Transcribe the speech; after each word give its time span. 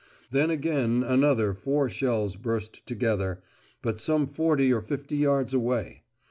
Then 0.31 0.49
again 0.49 1.03
another 1.03 1.53
four 1.53 1.87
shells 1.87 2.35
burst 2.35 2.87
together, 2.87 3.43
but 3.83 4.01
some 4.01 4.25
forty 4.25 4.73
or 4.73 4.81
fifty 4.81 5.17
yards 5.17 5.53
away. 5.53 6.01